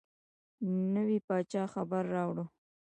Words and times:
نوي 0.93 1.17
پاچا 1.27 1.63
خبر 1.73 2.03
راووړ. 2.13 2.37